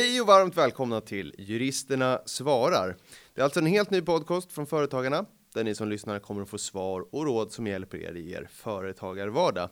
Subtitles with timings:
[0.00, 2.96] Hej och varmt välkomna till Juristerna svarar.
[3.34, 5.24] Det är alltså en helt ny podcast från Företagarna
[5.54, 8.48] där ni som lyssnar kommer att få svar och råd som hjälper er i er
[8.52, 9.70] företagarvardag.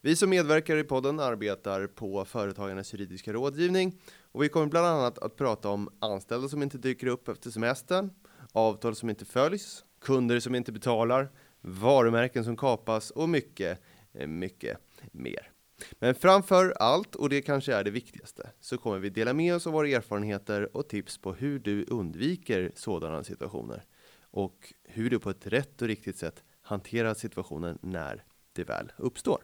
[0.00, 4.00] Vi som medverkar i podden arbetar på Företagarnas juridiska rådgivning
[4.32, 8.10] och vi kommer bland annat att prata om anställda som inte dyker upp efter semestern,
[8.52, 11.30] avtal som inte följs, kunder som inte betalar,
[11.60, 13.80] varumärken som kapas och mycket,
[14.26, 14.78] mycket
[15.12, 15.55] mer.
[15.98, 19.66] Men framför allt, och det kanske är det viktigaste, så kommer vi dela med oss
[19.66, 23.84] av våra erfarenheter och tips på hur du undviker sådana situationer
[24.20, 29.38] och hur du på ett rätt och riktigt sätt hanterar situationen när det väl uppstår.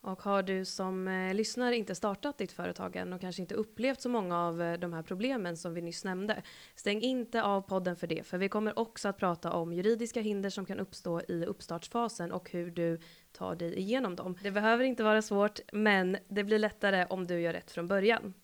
[0.00, 4.00] Och har du som eh, lyssnare inte startat ditt företag än och kanske inte upplevt
[4.00, 6.42] så många av eh, de här problemen som vi nyss nämnde,
[6.74, 10.50] stäng inte av podden för det, för vi kommer också att prata om juridiska hinder
[10.50, 13.00] som kan uppstå i uppstartsfasen och hur du
[13.32, 14.38] tar dig igenom dem.
[14.42, 18.34] Det behöver inte vara svårt, men det blir lättare om du gör rätt från början.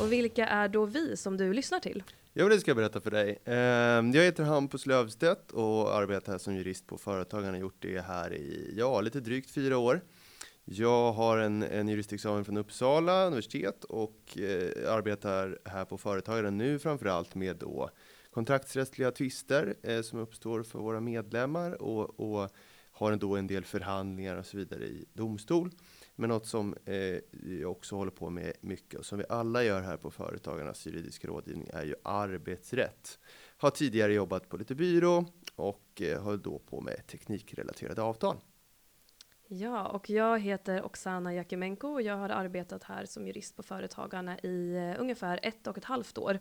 [0.00, 2.02] Och vilka är då vi som du lyssnar till?
[2.32, 3.38] Jo, det ska jag berätta för dig.
[3.44, 7.48] Ehm, jag heter Hampus Lövstedt och arbetar här som jurist på Företagarna.
[7.48, 10.00] Jag har gjort det här i, ja, lite drygt fyra år.
[10.64, 16.78] Jag har en, en juristexamen från Uppsala universitet och eh, arbetar här på Företagarna nu
[16.78, 17.90] framförallt med då
[18.30, 22.50] kontraktsrättsliga tvister eh, som uppstår för våra medlemmar och, och
[22.98, 25.70] har ändå en del förhandlingar och så vidare i domstol.
[26.14, 27.18] Men något som eh,
[27.60, 31.28] jag också håller på med mycket och som vi alla gör här på Företagarnas juridiska
[31.28, 33.18] rådgivning är ju arbetsrätt.
[33.56, 35.24] Har tidigare jobbat på lite byrå
[35.56, 38.36] och eh, höll då på med teknikrelaterade avtal.
[39.50, 44.38] Ja, och jag heter Oksana Jakimenko och jag har arbetat här som jurist på Företagarna
[44.38, 46.38] i eh, ungefär ett och ett halvt år.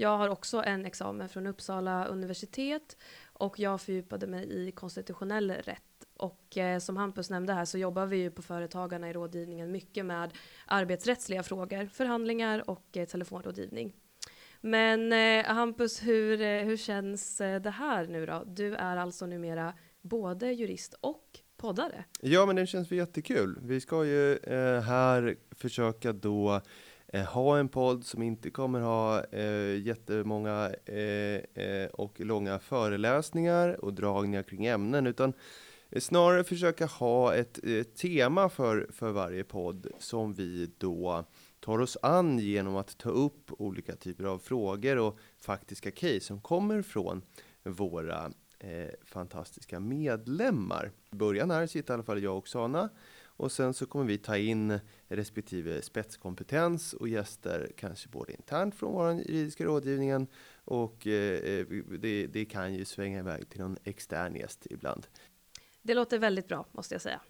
[0.00, 2.96] Jag har också en examen från Uppsala universitet
[3.32, 5.82] och jag fördjupade mig i konstitutionell rätt
[6.16, 10.06] och eh, som Hampus nämnde här så jobbar vi ju på Företagarna i rådgivningen mycket
[10.06, 10.32] med
[10.66, 13.92] arbetsrättsliga frågor, förhandlingar och eh, telefonrådgivning.
[14.60, 18.44] Men eh, Hampus, hur, eh, hur känns eh, det här nu då?
[18.46, 22.04] Du är alltså numera både jurist och poddare.
[22.20, 23.58] Ja, men det känns jättekul.
[23.62, 26.60] Vi ska ju eh, här försöka då
[27.12, 33.84] Eh, ha en podd som inte kommer ha eh, jättemånga eh, eh och långa föreläsningar
[33.84, 35.32] och dragningar kring ämnen, utan
[35.90, 41.24] eh, snarare försöka ha ett, ett tema för, för varje podd som vi då
[41.60, 46.40] tar oss an genom att ta upp olika typer av frågor och faktiska case som
[46.40, 47.22] kommer från
[47.62, 50.90] våra eh, fantastiska medlemmar.
[51.12, 52.88] I början här sitter i alla fall jag och Sana
[53.40, 54.78] och sen så kommer vi ta in
[55.08, 60.26] respektive spetskompetens och gäster, kanske både internt från vår juridiska rådgivningen
[60.64, 61.66] och eh,
[62.00, 65.06] det, det kan ju svänga iväg till någon extern gäst ibland.
[65.82, 67.20] Det låter väldigt bra, måste jag säga.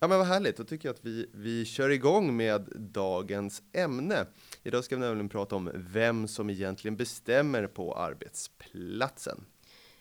[0.00, 0.56] Ja, men vad härligt.
[0.56, 4.26] Då tycker jag att vi, vi kör igång med dagens ämne.
[4.62, 9.44] Idag ska vi nämligen prata om vem som egentligen bestämmer på arbetsplatsen.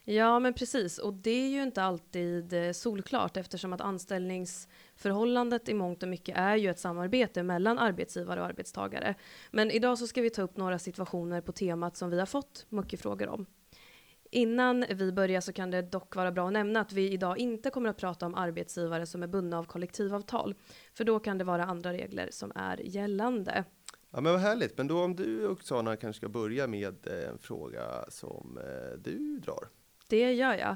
[0.09, 0.97] Ja, men precis.
[0.97, 3.81] Och det är ju inte alltid eh, solklart eftersom att
[4.97, 9.15] anställningsförhållandet i mångt och mycket är ju ett samarbete mellan arbetsgivare och arbetstagare.
[9.51, 12.65] Men idag så ska vi ta upp några situationer på temat som vi har fått
[12.69, 13.45] mycket frågor om.
[14.31, 17.69] Innan vi börjar så kan det dock vara bra att nämna att vi idag inte
[17.69, 20.55] kommer att prata om arbetsgivare som är bundna av kollektivavtal.
[20.93, 23.63] För då kan det vara andra regler som är gällande.
[24.11, 27.37] Ja men vad härligt, men då om du Oksana kanske ska börja med eh, en
[27.37, 29.69] fråga som eh, du drar.
[30.09, 30.75] Det gör jag.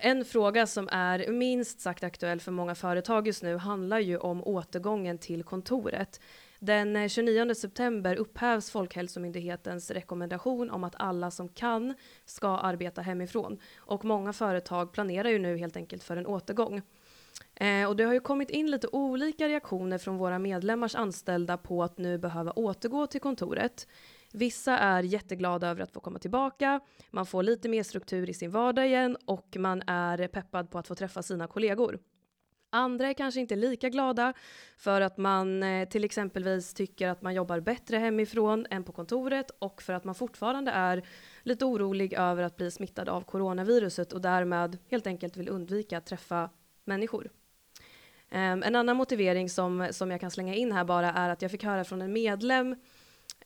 [0.00, 4.44] En fråga som är minst sagt aktuell för många företag just nu handlar ju om
[4.44, 6.20] återgången till kontoret.
[6.58, 13.58] Den 29 september upphävs Folkhälsomyndighetens rekommendation om att alla som kan ska arbeta hemifrån.
[13.76, 16.82] Och många företag planerar ju nu helt enkelt för en återgång.
[17.54, 21.82] Eh, och det har ju kommit in lite olika reaktioner från våra medlemmars anställda på
[21.82, 23.86] att nu behöva återgå till kontoret.
[24.38, 26.80] Vissa är jätteglada över att få komma tillbaka,
[27.10, 30.88] man får lite mer struktur i sin vardag igen och man är peppad på att
[30.88, 31.98] få träffa sina kollegor.
[32.70, 34.32] Andra är kanske inte lika glada
[34.76, 39.50] för att man eh, till exempelvis tycker att man jobbar bättre hemifrån än på kontoret
[39.58, 41.02] och för att man fortfarande är
[41.42, 46.06] lite orolig över att bli smittad av coronaviruset och därmed helt enkelt vill undvika att
[46.06, 46.50] träffa
[46.84, 47.30] människor.
[48.30, 51.50] Ehm, en annan motivering som, som jag kan slänga in här bara är att jag
[51.50, 52.76] fick höra från en medlem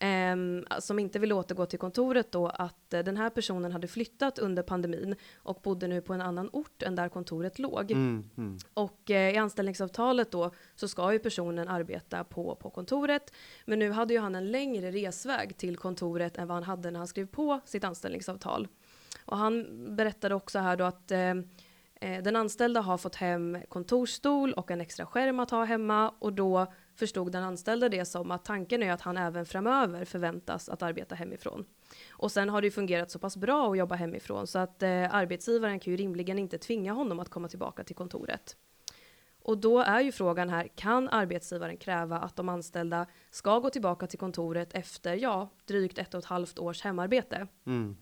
[0.03, 4.39] Um, som inte vill återgå till kontoret då att uh, den här personen hade flyttat
[4.39, 7.91] under pandemin och bodde nu på en annan ort än där kontoret låg.
[7.91, 8.59] Mm, mm.
[8.75, 13.33] Och uh, i anställningsavtalet då så ska ju personen arbeta på, på kontoret.
[13.65, 16.99] Men nu hade ju han en längre resväg till kontoret än vad han hade när
[16.99, 18.69] han skrev på sitt anställningsavtal.
[19.25, 19.67] Och han
[19.97, 21.43] berättade också här då att uh,
[22.23, 26.67] den anställda har fått hem kontorsstol och en extra skärm att ha hemma och då
[27.01, 31.15] förstod den anställde det som att tanken är att han även framöver förväntas att arbeta
[31.15, 31.65] hemifrån.
[32.11, 35.15] Och sen har det ju fungerat så pass bra att jobba hemifrån så att eh,
[35.15, 38.57] arbetsgivaren kan ju rimligen inte tvinga honom att komma tillbaka till kontoret.
[39.43, 44.07] Och då är ju frågan här, kan arbetsgivaren kräva att de anställda ska gå tillbaka
[44.07, 47.47] till kontoret efter, ja, drygt ett och ett halvt års hemarbete?
[47.67, 47.97] Mm.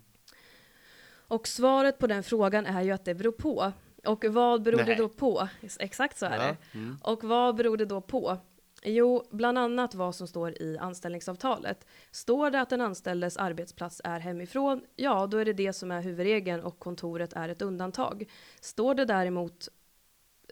[1.30, 3.72] Och svaret på den frågan är ju att det beror på.
[4.06, 4.86] Och vad beror Nej.
[4.86, 5.48] det då på?
[5.78, 6.78] Exakt så är Ja, det.
[6.78, 6.98] mm.
[7.02, 8.38] Och vad beror det då på?
[8.82, 11.86] Jo, bland annat vad som står i anställningsavtalet.
[12.10, 16.02] Står det att den anställdes arbetsplats är hemifrån, ja, då är det det som är
[16.02, 18.30] huvudregeln och kontoret är ett undantag.
[18.60, 19.68] Står det däremot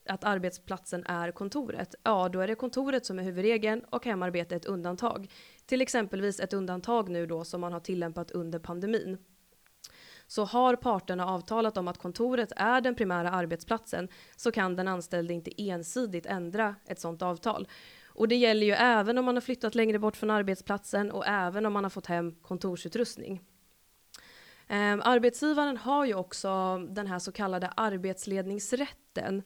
[0.08, 4.64] att arbetsplatsen är kontoret, ja, då är det kontoret som är huvudregeln och hemarbete ett
[4.64, 5.32] undantag.
[5.66, 9.18] Till exempelvis ett undantag nu då som man har tillämpat under pandemin.
[10.26, 15.34] Så har parterna avtalat om att kontoret är den primära arbetsplatsen så kan den anställde
[15.34, 17.68] inte ensidigt ändra ett sådant avtal.
[18.16, 21.66] Och det gäller ju även om man har flyttat längre bort från arbetsplatsen och även
[21.66, 23.42] om man har fått hem kontorsutrustning.
[24.68, 29.42] Ehm, arbetsgivaren har ju också den här så kallade arbetsledningsrätten.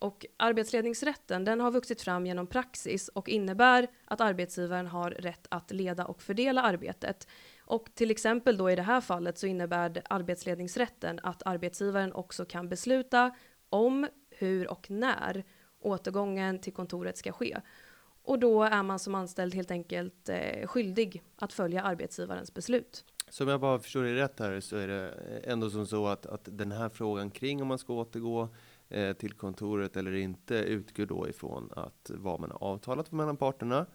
[0.00, 5.70] Och arbetsledningsrätten den har vuxit fram genom praxis och innebär att arbetsgivaren har rätt att
[5.70, 7.28] leda och fördela arbetet.
[7.64, 12.68] Och till exempel då i det här fallet så innebär arbetsledningsrätten att arbetsgivaren också kan
[12.68, 13.34] besluta
[13.68, 15.44] om, hur och när
[15.80, 17.56] återgången till kontoret ska ske.
[18.28, 23.04] Och då är man som anställd helt enkelt eh, skyldig att följa arbetsgivarens beslut.
[23.28, 25.10] Så om jag bara förstår det rätt här så är det
[25.44, 28.48] ändå som så att, att den här frågan kring om man ska återgå
[28.88, 33.86] eh, till kontoret eller inte utgår då ifrån att vad man har avtalat mellan parterna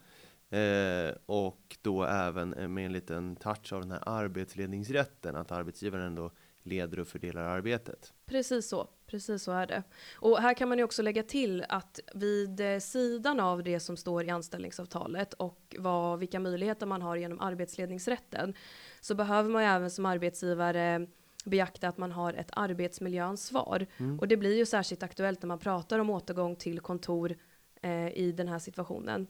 [0.50, 6.32] eh, och då även med en liten touch av den här arbetsledningsrätten att arbetsgivaren ändå
[6.64, 8.14] leder och fördelar arbetet.
[8.26, 9.84] Precis så, precis så är det.
[10.16, 13.98] Och här kan man ju också lägga till att vid eh, sidan av det som
[13.98, 18.54] står i anställningsavtalet och vad, vilka möjligheter man har genom arbetsledningsrätten
[19.02, 21.08] så behöver man ju även som arbetsgivare
[21.46, 23.86] beakta att man har ett arbetsmiljöansvar.
[23.98, 24.20] Mm.
[24.20, 27.36] Och det blir ju särskilt aktuellt när man pratar om återgång till kontor
[27.82, 29.28] eh, i den här situationen.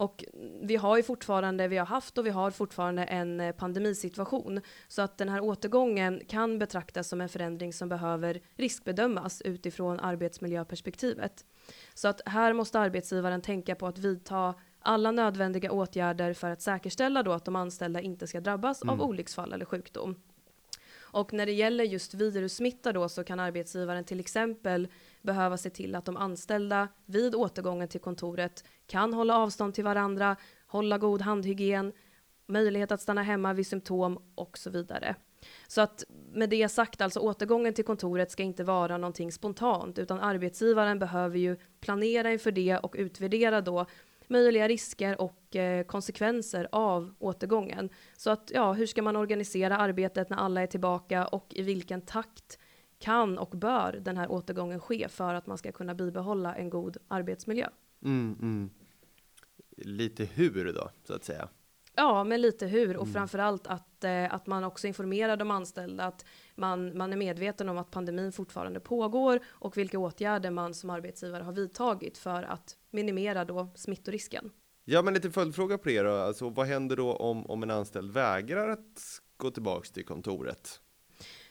[0.00, 0.24] Och
[0.62, 4.60] vi har ju fortfarande, vi har haft och vi har fortfarande en eh, pandemisituation.
[4.88, 11.44] Så att den här återgången kan betraktas som en förändring som behöver riskbedömas utifrån arbetsmiljöperspektivet.
[11.94, 17.22] Så att här måste arbetsgivaren tänka på att vidta alla nödvändiga åtgärder för att säkerställa
[17.22, 18.94] då att de anställda inte ska drabbas Mm.
[18.94, 20.16] av olycksfall eller sjukdom.
[21.12, 24.88] Och när det gäller just virussmitta då så kan arbetsgivaren till exempel
[25.22, 30.36] behöva se till att de anställda vid återgången till kontoret kan hålla avstånd till varandra,
[30.66, 31.92] hålla god handhygien,
[32.46, 35.14] möjlighet att stanna hemma vid symptom och så vidare.
[35.68, 40.20] Så att med det sagt, alltså återgången till kontoret ska inte vara någonting spontant, utan
[40.20, 43.86] arbetsgivaren behöver ju planera inför det och utvärdera då
[44.30, 47.88] möjliga risker och eh, konsekvenser av återgången.
[48.16, 52.00] Så att ja, hur ska man organisera arbetet när alla är tillbaka och i vilken
[52.00, 52.58] takt
[52.98, 56.96] kan och bör den här återgången ske för att man ska kunna bibehålla en god
[57.08, 57.68] arbetsmiljö?
[58.04, 58.70] Mm, mm.
[59.76, 61.48] Lite hur då, så att säga.
[61.96, 63.12] Ja, men lite hur och Mm.
[63.14, 67.78] framförallt att, eh, att man också informerar de anställda att man, man är medveten om
[67.78, 73.44] att pandemin fortfarande pågår och vilka åtgärder man som arbetsgivare har vidtagit för att minimera
[73.44, 74.50] då smittorisken.
[74.84, 76.12] Ja, men lite följdfråga på det då.
[76.12, 80.80] Alltså, vad händer då om, om en anställd vägrar att gå tillbaks till kontoret?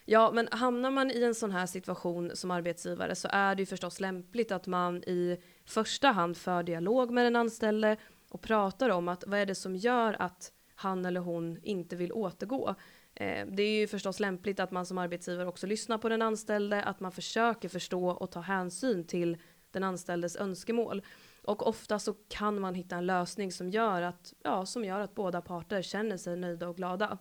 [0.05, 3.65] Ja, men hamnar man i en sån här situation som arbetsgivare så är det ju
[3.65, 7.97] förstås lämpligt att man i första hand för dialog med den anställde
[8.29, 12.11] och pratar om att vad är det som gör att han eller hon inte vill
[12.11, 12.75] återgå.
[13.13, 16.83] Eh, det är ju förstås lämpligt att man som arbetsgivare också lyssnar på den anställde,
[16.83, 19.37] att man försöker förstå och ta hänsyn till
[19.71, 21.01] den anställdes önskemål.
[21.43, 25.15] Och ofta så kan man hitta en lösning som gör att, ja, som gör att
[25.15, 27.17] båda parter känner sig nöjda och glada.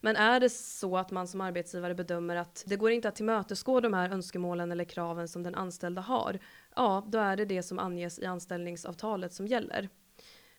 [0.00, 3.80] Men är det så att man som arbetsgivare bedömer att det går inte att tillmötesgå
[3.80, 6.38] de här önskemålen eller kraven som den anställda har,
[6.76, 9.88] ja, då är det det som anges i anställningsavtalet som gäller.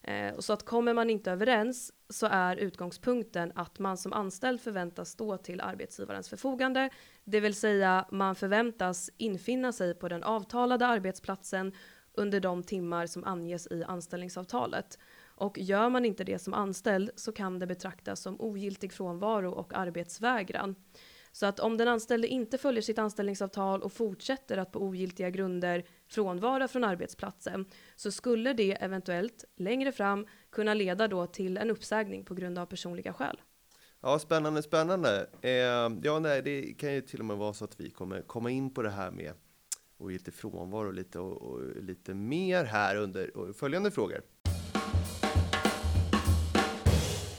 [0.08, 4.62] Eh, och så att kommer man inte överens så är utgångspunkten att man som anställd
[4.62, 6.90] förväntas stå till arbetsgivarens förfogande,
[7.24, 11.74] det vill säga man förväntas infinna sig på den avtalade arbetsplatsen
[12.14, 15.00] under de timmar som anges i anställningsavtalet.
[15.38, 19.74] Och gör man inte det som anställd så kan det betraktas som ogiltig frånvaro och
[19.74, 20.76] arbetsvägran.
[21.32, 25.84] Så att om den anställde inte följer sitt anställningsavtal och fortsätter att på ogiltiga grunder
[26.16, 32.26] frånvara från arbetsplatsen så skulle det eventuellt längre fram kunna leda då till en uppsägning
[32.26, 33.42] på grund av personliga skäl.
[34.02, 35.30] Ja, spännande, spännande.
[35.42, 35.52] Eh,
[36.04, 38.74] ja, nej, det kan ju till och med vara så att vi kommer komma in
[38.74, 39.34] på det här med
[39.98, 44.22] och lite frånvaro lite, och, och lite mer här under följande frågor.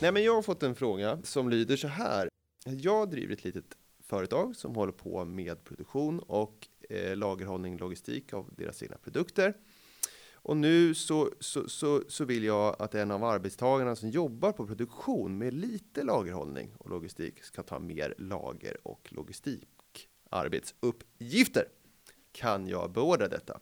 [0.00, 2.28] Nej, men jag har fått en fråga som lyder så här.
[2.64, 8.50] Jag driver ett litet företag som håller på med produktion och eh, lagerhållning logistik av
[8.56, 9.54] deras egna produkter.
[10.32, 14.66] Och nu så, så, så, så, vill jag att en av arbetstagarna som jobbar på
[14.66, 21.64] produktion med lite lagerhållning och logistik ska ta mer lager och logistikarbetsuppgifter.
[22.32, 23.60] Kan jag beordra detta?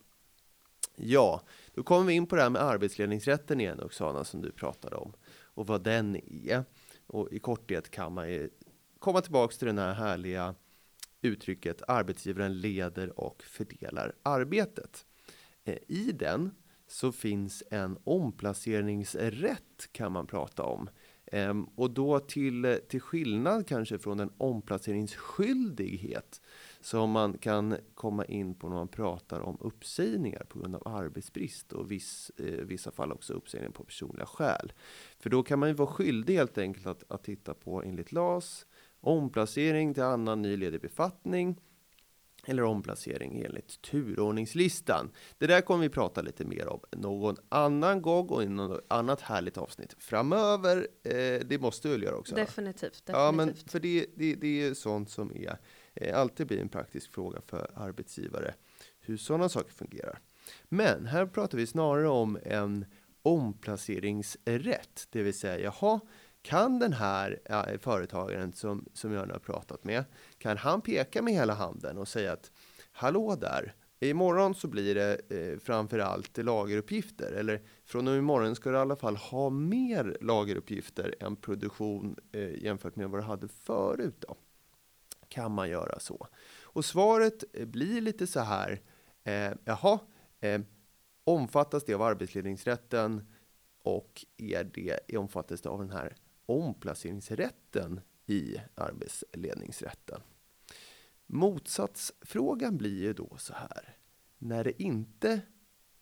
[0.97, 1.43] Ja,
[1.75, 5.13] då kommer vi in på det här med arbetsledningsrätten igen, Oksana, som du pratade om
[5.55, 6.17] och vad den
[6.47, 6.65] är.
[7.07, 8.51] Och i korthet kan man ju
[8.99, 10.55] komma tillbaks till den här härliga
[11.25, 15.07] uttrycket arbetsgivaren leder och fördelar arbetet.
[15.65, 16.51] Eh, I den
[16.87, 20.89] så finns en omplaceringsrätt kan man prata om.
[21.35, 26.41] Ehm, och då till, till skillnad kanske från en omplaceringsskyldighet
[26.81, 31.73] som man kan komma in på när man pratar om uppsägningar på grund av arbetsbrist
[31.73, 34.73] och viss, eh, vissa fall också uppsägningar på personliga skäl.
[35.19, 38.67] För då kan man ju vara skyldig helt enkelt att, att titta på enligt LAS,
[39.05, 41.61] omplacering till annan ny ledig befattning
[42.47, 45.11] eller omplacering enligt turordningslistan.
[45.39, 49.21] Det där kommer vi prata lite mer om någon annan gång och i något annat
[49.21, 50.89] härligt avsnitt framöver.
[51.03, 52.35] Eh, det måste vi väl göra också?
[52.35, 52.81] Definitivt.
[52.81, 53.17] definitivt.
[53.17, 55.59] Ja, men för det, det, det är sånt som är
[55.95, 58.55] eh, alltid blir en praktisk fråga för arbetsgivare
[59.01, 60.19] hur sådana saker fungerar.
[60.69, 62.85] Men här pratar vi snarare om en
[63.23, 66.01] omplaceringsrätt, det vill säga jaha,
[66.45, 70.05] kan den här eh, företagaren som, som jag nu har pratat med,
[70.39, 72.53] kan han peka med hela handen och säga att
[72.93, 78.71] hallå där, imorgon så blir det eh, framförallt lageruppgifter eller från och med imorgon ska
[78.71, 83.49] du i alla fall ha mer lageruppgifter än produktion eh, jämfört med vad du hade
[83.49, 84.37] förut då.
[85.29, 86.27] Kan man göra så?
[86.63, 88.81] Och svaret eh, blir lite så här.
[89.25, 89.99] Eh, jaha,
[90.41, 90.61] eh,
[91.25, 93.27] omfattas det av arbetsledningsrätten
[93.83, 100.21] och är det omfattas det av den här omplaceringsrätten i arbetsledningsrätten.
[101.27, 103.97] Motsatsfrågan blir ju då så här.
[104.39, 105.41] När det inte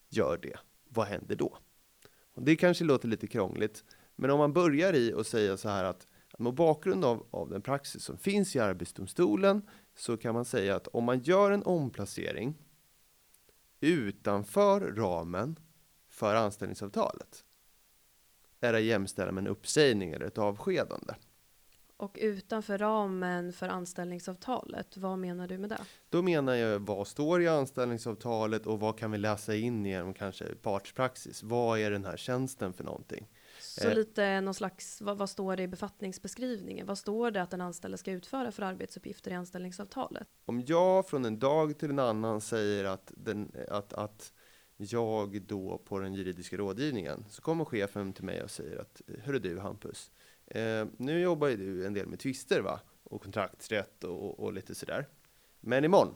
[0.08, 0.58] gör det,
[0.88, 1.58] vad händer då?
[2.34, 3.84] Och det kanske låter lite krångligt,
[4.16, 6.06] men om man börjar i och säga så här att,
[6.38, 10.86] mot bakgrund av, av den praxis som finns i Arbetsdomstolen så kan man säga att
[10.86, 12.54] om man gör en omplacering
[13.80, 15.58] utanför ramen
[16.08, 17.44] för anställningsavtalet
[18.62, 21.14] är att jämställa med en uppsägning eller ett avskedande.
[22.02, 25.80] Och utanför ramen för anställningsavtalet, vad menar du med det?
[26.08, 30.44] Då menar jag vad står i anställningsavtalet och vad kan vi läsa in genom kanske
[30.44, 31.42] partspraxis?
[31.42, 33.28] Vad är den här tjänsten för någonting?
[33.60, 33.94] Så eh.
[33.94, 36.86] lite någon slags, vad, vad, står det i befattningsbeskrivningen?
[36.86, 40.28] Vad står det att den anställde ska utföra för arbetsuppgifter i anställningsavtalet?
[40.44, 44.32] Om jag från en dag till en annan säger att, den, att, att
[44.84, 49.38] jag då på den juridiska rådgivningen så kommer chefen till mig och säger att Hörru
[49.38, 50.10] du Hampus,
[50.46, 52.80] eh, nu jobbar ju du en del med tvister va?
[53.04, 55.08] Och kontraktsrätt och, och lite sådär.
[55.60, 56.14] Men imorgon,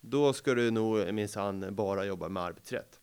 [0.00, 3.00] då ska du nog minsann bara jobba med arbetsrätt.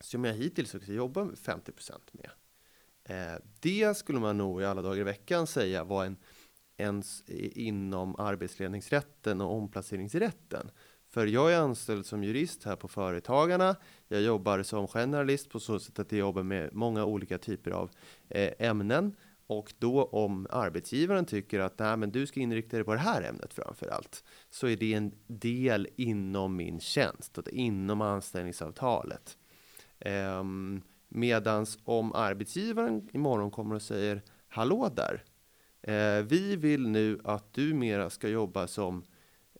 [0.00, 2.30] Som jag hittills också jobbar 50% med.
[3.04, 6.16] Eh, det skulle man nog i alla dagar i veckan säga var en
[6.76, 10.70] ens inom arbetsledningsrätten och omplaceringsrätten.
[11.16, 13.76] För jag är anställd som jurist här på Företagarna.
[14.08, 17.90] Jag jobbar som generalist på så sätt att jag jobbar med många olika typer av
[18.28, 19.16] eh, ämnen.
[19.46, 23.22] Och då om arbetsgivaren tycker att Nej, men du ska inrikta dig på det här
[23.22, 29.38] ämnet framför allt, så är det en del inom min tjänst, inom anställningsavtalet.
[30.40, 35.24] Um, medans om arbetsgivaren imorgon kommer och säger Hallå där!
[35.82, 39.04] Eh, vi vill nu att du mera ska jobba som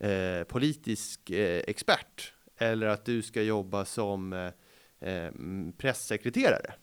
[0.00, 4.50] eh, politisk eh, expert eller att du ska jobba som eh,
[5.00, 5.32] eh
[5.78, 6.74] pressekreterare.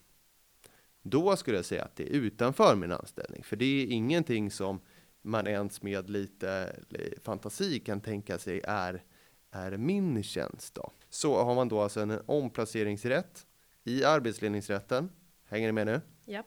[1.02, 4.82] Då skulle jag säga att det är utanför min anställning, för det är ingenting som
[5.22, 6.76] man ens med lite
[7.24, 9.04] fantasi kan tänka sig är,
[9.52, 10.76] är min tjänst.
[10.76, 10.92] Då.
[11.10, 13.48] Så har man då alltså en omplaceringsrätt
[13.84, 15.10] i arbetsledningsrätten,
[15.46, 16.02] hänger ni med nu?
[16.26, 16.44] Ja.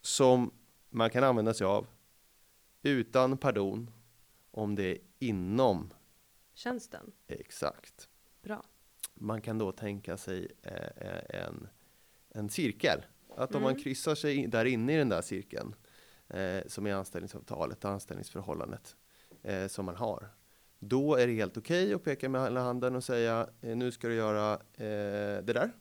[0.00, 0.50] Som
[0.90, 1.86] man kan använda sig av
[2.82, 3.90] utan pardon
[4.50, 5.94] om det inom
[6.54, 7.12] tjänsten.
[7.28, 8.08] Exakt.
[8.42, 8.64] Bra.
[9.14, 11.68] Man kan då tänka sig eh, en,
[12.28, 13.04] en cirkel.
[13.36, 13.56] Att mm.
[13.56, 13.82] om man mm.
[13.82, 15.74] kryssar sig där inne i den där cirkeln
[16.28, 18.96] eh, som är anställningsavtalet, anställningsförhållandet
[19.42, 20.28] eh, som man har.
[20.78, 23.92] Då är det helt okej okay att peka med hela handen och säga eh, nu
[23.92, 25.72] ska du göra eh, det där.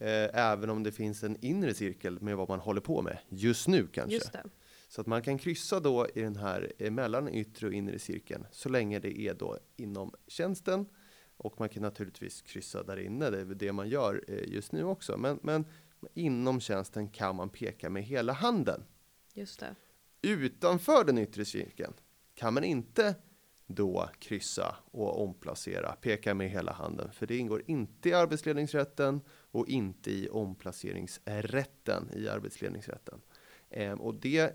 [0.00, 3.68] Eh, även om det finns en inre cirkel med vad man håller på med just
[3.68, 4.14] nu kanske.
[4.14, 4.36] Just.
[4.94, 8.46] Så att man kan kryssa då i den här eh, mellan yttre och inre cirkeln
[8.50, 10.86] så länge det är då inom tjänsten.
[11.36, 14.84] Och man kan naturligtvis kryssa där inne, det är det man gör eh, just nu
[14.84, 15.16] också.
[15.16, 15.64] Men, men
[16.14, 18.84] inom tjänsten kan man peka med hela handen.
[19.32, 19.74] Just det.
[20.22, 21.92] Utanför den yttre cirkeln
[22.34, 23.14] kan man inte
[23.66, 29.68] då kryssa och omplacera, peka med hela handen, för det ingår inte i arbetsledningsrätten och
[29.68, 33.20] inte i omplaceringsrätten i arbetsledningsrätten.
[33.70, 34.54] Ehm, och det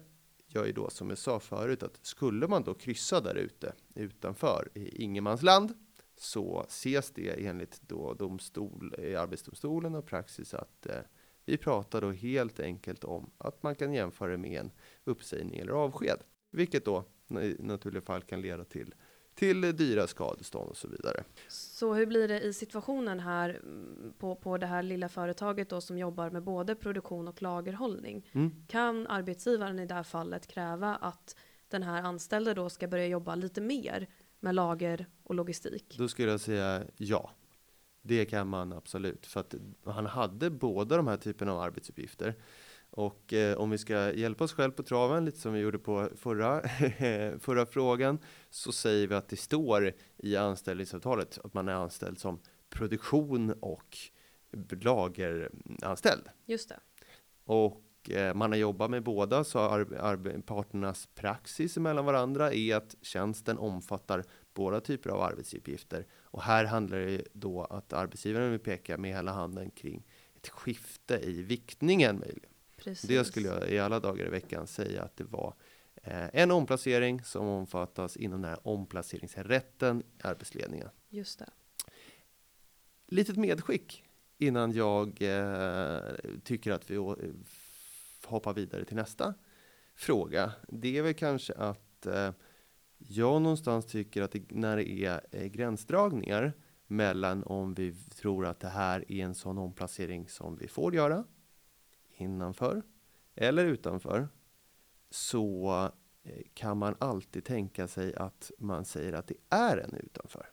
[0.49, 4.69] gör ju då som jag sa förut att skulle man då kryssa där ute utanför
[4.73, 5.73] i ingenmansland
[6.15, 11.01] så ses det enligt då domstol, i Arbetsdomstolen och praxis att eh,
[11.45, 14.71] vi pratar då helt enkelt om att man kan jämföra med en
[15.03, 16.19] uppsägning eller avsked,
[16.51, 17.05] vilket då
[17.41, 18.95] i naturliga fall kan leda till
[19.39, 21.23] till dyra skadestånd och så vidare.
[21.47, 25.81] Så hur blir det i situationen här mm, på, på det här lilla företaget då
[25.81, 28.29] som jobbar med både produktion och lagerhållning?
[28.31, 28.65] Mm.
[28.67, 31.35] Kan arbetsgivaren i det här fallet kräva att
[31.67, 34.07] den här anställde då ska börja jobba lite mer
[34.39, 35.95] med lager och logistik?
[35.97, 37.31] Då skulle jag säga ja.
[38.01, 39.55] Det kan man absolut, för att
[39.85, 42.35] han hade båda de här typerna av arbetsuppgifter.
[42.91, 46.09] Och eh, om vi ska hjälpa oss själv på traven, lite som vi gjorde på
[46.15, 46.61] förra,
[47.39, 48.19] förra frågan,
[48.49, 53.97] så säger vi att det står i anställningsavtalet att man är anställd som produktion och
[54.81, 56.23] lageranställd.
[56.45, 56.79] Just det.
[57.45, 62.95] Och eh, man har jobbat med båda, så ar, parternas praxis mellan varandra är att
[63.01, 66.05] tjänsten omfattar båda typer av arbetsuppgifter.
[66.21, 70.05] Och här handlar det då att arbetsgivaren vill peka med hela handen kring
[70.35, 72.51] ett skifte i viktningen möjligen.
[72.79, 73.09] Precis.
[73.09, 75.53] Det skulle jag i alla dagar i veckan säga att det var
[76.03, 80.89] eh, en omplacering som omfattas inom den här omplaceringsrätten i arbetsledningen.
[81.09, 81.49] Just det.
[83.07, 84.03] Litet medskick
[84.37, 85.99] innan jag eh,
[86.43, 86.95] tycker att vi
[88.25, 89.33] hoppar vidare till nästa
[89.95, 90.51] fråga.
[90.67, 92.31] Det är väl kanske att eh,
[92.97, 96.53] jag någonstans tycker att det, när det är eh, gränsdragningar
[96.87, 101.23] mellan om vi tror att det här är en sån omplacering som vi får göra
[102.21, 102.83] innanför
[103.35, 104.27] eller utanför
[105.09, 105.71] så
[106.23, 110.49] eh, kan man alltid tänka sig att man säger att det är en utanför.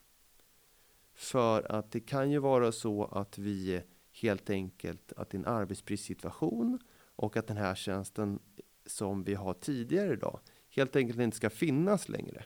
[1.14, 5.46] För att det kan ju vara så att vi helt enkelt att det är en
[5.46, 6.78] arbetsbristsituation
[7.16, 8.38] och att den här tjänsten
[8.86, 12.44] som vi har tidigare idag helt enkelt inte ska finnas längre.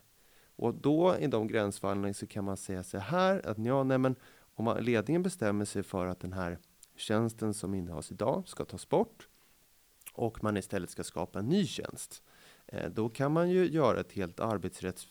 [0.56, 4.16] Och då i de gränsfallen så kan man säga så här att ja, nej, men
[4.54, 6.58] om ledningen bestämmer sig för att den här
[7.00, 9.28] tjänsten som innehas idag ska tas bort
[10.12, 12.22] och man istället ska skapa en ny tjänst.
[12.66, 15.08] Eh, då kan man ju göra ett helt arbetsrätts,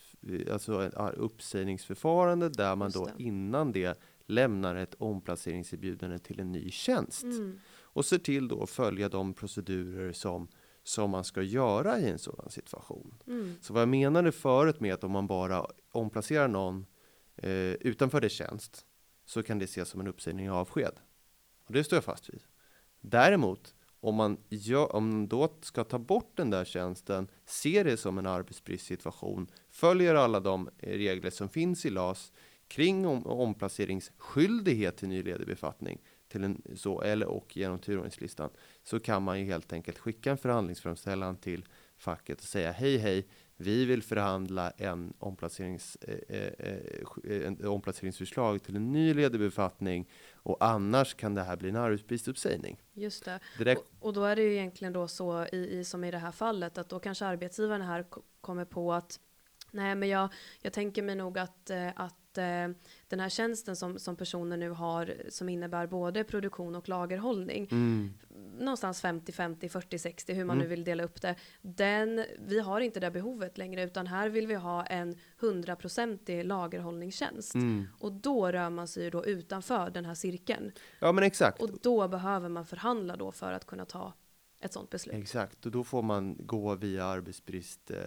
[0.51, 7.23] alltså ett uppsägningsförfarande där man då innan det lämnar ett omplaceringserbjudande till en ny tjänst.
[7.23, 7.59] Mm.
[7.81, 10.47] Och ser till då att följa de procedurer som,
[10.83, 13.15] som man ska göra i en sådan situation.
[13.27, 13.55] Mm.
[13.61, 16.85] Så vad jag menade förut med att om man bara omplacerar någon
[17.35, 18.85] eh, utanför det tjänst
[19.25, 20.93] så kan det ses som en uppsägning och avsked.
[21.69, 22.43] Och det står jag fast vid.
[23.01, 27.97] Däremot, om man, gör, om man då ska ta bort den där tjänsten, ser det
[27.97, 32.31] som en arbetsbristsituation, följer alla de eh, regler som finns i LAS
[32.67, 38.49] kring om, omplaceringsskyldighet till ny ledig befattning, till en, så, eller och genom turordningslistan,
[38.83, 41.65] så kan man ju helt enkelt skicka en förhandlingsframställan till
[41.97, 43.27] facket och säga hej hej,
[43.61, 46.75] vi vill förhandla en, omplacerings, eh, eh,
[47.23, 51.75] eh, en omplaceringsförslag till en ny ledig befattning och annars kan det här bli en
[51.75, 52.81] arbetsbristuppsägning.
[52.93, 53.39] Just det.
[53.57, 56.17] det och, och, då är det ju egentligen då så i, i, som i det
[56.17, 58.05] här fallet att då kanske arbetsgivaren här
[58.41, 59.19] kommer på att
[59.71, 60.29] nej men jag,
[60.61, 62.67] jag tänker mig nog att, att eh,
[63.07, 67.67] den här tjänsten som, som personen nu har som innebär både produktion och lagerhållning.
[67.71, 68.13] Mm.
[68.59, 70.63] Någonstans 50, 50, 40, 60 hur man mm.
[70.63, 71.35] nu vill dela upp det.
[71.61, 77.55] Den, vi har inte det behovet längre utan här vill vi ha en hundraprocentig lagerhållningstjänst.
[77.55, 77.87] Mm.
[77.99, 80.71] Och då rör man sig ju då utanför den här cirkeln.
[80.99, 81.61] Ja men exakt.
[81.61, 84.13] Och då behöver man förhandla då för att kunna ta
[84.61, 85.15] ett sådant beslut.
[85.15, 87.97] Exakt, och då får man gå via arbetsbrist eh,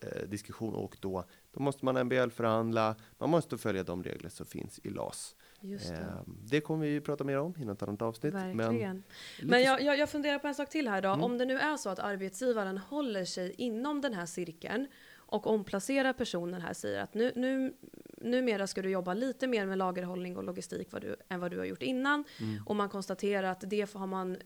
[0.00, 2.96] eh och då, då måste man MBL förhandla.
[3.18, 5.36] Man måste följa de regler som finns i LAS.
[5.60, 5.94] Just det.
[5.94, 8.34] Eh, det kommer vi prata mer om i något annat avsnitt.
[8.34, 8.78] Verkligen.
[8.78, 9.02] Men,
[9.42, 11.08] men jag, jag, jag funderar på en sak till här då.
[11.08, 11.24] Mm.
[11.24, 14.86] Om det nu är så att arbetsgivaren håller sig inom den här cirkeln
[15.16, 17.74] och omplacerar personen här säger att nu, nu,
[18.18, 21.58] numera ska du jobba lite mer med lagerhållning och logistik vad du, än vad du
[21.58, 22.24] har gjort innan.
[22.40, 22.62] Mm.
[22.66, 24.36] Och man konstaterar att det har man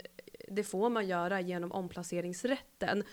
[0.49, 3.05] det får man göra genom omplaceringsrätten.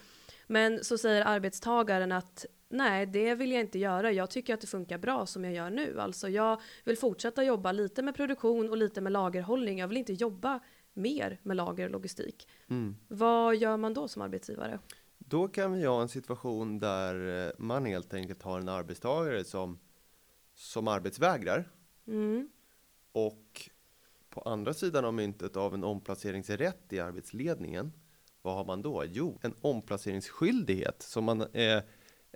[0.47, 2.45] Men så säger arbetstagaren att
[2.76, 4.12] nej, det vill jag inte göra.
[4.12, 6.00] Jag tycker att det funkar bra som jag gör nu.
[6.00, 9.80] Alltså jag vill fortsätta jobba lite med produktion och lite med lagerhållning.
[9.80, 10.60] Jag vill inte jobba
[10.94, 12.48] mer med lager och logistik.
[12.70, 12.96] Mm.
[13.08, 14.80] Vad gör man då som arbetsgivare?
[15.18, 19.80] Då kan vi ha en situation där eh, man helt enkelt har en arbetstagare som,
[20.54, 21.72] som arbetsvägrar.
[22.08, 22.50] Mm.
[23.12, 23.70] Och
[24.30, 27.94] på andra sidan av myntet av en omplaceringsrätt i arbetsledningen,
[28.42, 29.04] vad har man då?
[29.06, 31.84] Jo, en omplaceringsskyldighet som man är,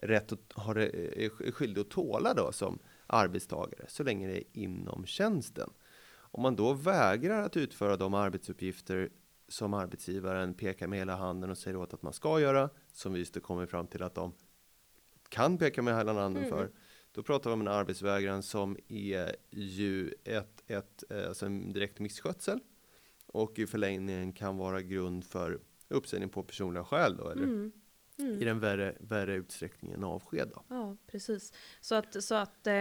[0.01, 5.05] rätt att, har, är skyldig att tåla då som arbetstagare, så länge det är inom
[5.05, 5.69] tjänsten.
[6.11, 9.09] Om man då vägrar att utföra de arbetsuppgifter
[9.47, 13.19] som arbetsgivaren pekar med hela handen och säger åt att man ska göra, som vi
[13.19, 14.33] just kommer fram till att de
[15.29, 16.57] kan peka med hela handen mm.
[16.57, 16.71] för,
[17.11, 21.99] då pratar vi om en arbetsvägran som är ju ett, ett, eh, alltså en direkt
[21.99, 22.59] misskötsel
[23.25, 27.71] och i förlängningen kan vara grund för uppsägning på personliga skäl då, eller mm.
[28.19, 28.41] Mm.
[28.41, 30.49] i den värre, värre utsträckningen avsked.
[30.53, 30.63] Då.
[30.67, 31.53] Ja, precis.
[31.81, 32.73] Så att, så att eh,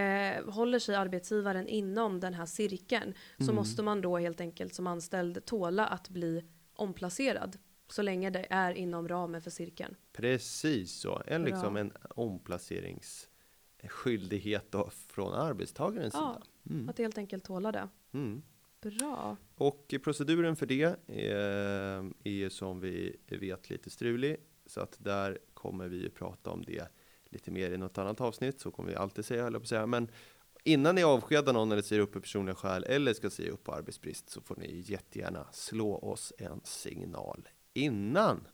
[0.46, 3.55] håller sig arbetsgivaren inom den här cirkeln så mm.
[3.55, 8.72] måste man då helt enkelt som anställd tåla att bli omplacerad så länge det är
[8.72, 9.94] inom ramen för cirkeln.
[10.12, 16.46] Precis så, en, liksom en omplaceringsskyldighet då från arbetstagarens ja, sida.
[16.77, 16.88] Mm.
[16.88, 17.88] att helt enkelt tåla det.
[18.12, 18.42] Mm.
[18.81, 19.37] Bra.
[19.55, 24.37] Och proceduren för det är, är som vi vet lite strulig.
[24.70, 26.88] Så att där kommer vi ju prata om det
[27.31, 28.61] lite mer i något annat avsnitt.
[28.61, 29.87] Så kommer vi alltid säga, eller på säga.
[29.87, 30.11] Men
[30.64, 33.72] innan ni avskedar någon eller säger upp på personliga skäl eller ska säga upp på
[33.72, 38.48] arbetsbrist så får ni jättegärna slå oss en signal innan.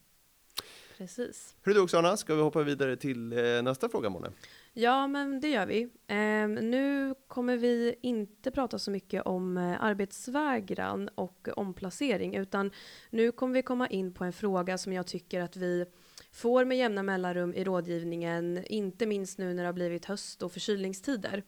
[0.99, 1.57] Precis.
[1.63, 4.31] Hur är det Oksana, ska vi hoppa vidare till eh, nästa fråga Måne?
[4.73, 5.83] Ja, men det gör vi.
[6.07, 12.71] Eh, nu kommer vi inte prata så mycket om eh, arbetsvägran och omplacering, utan
[13.11, 15.87] nu kommer vi komma in på en fråga som jag tycker att vi
[16.35, 20.53] får med jämna mellanrum i rådgivningen, inte minst nu när det har blivit höst och
[20.53, 21.43] förkylningstider.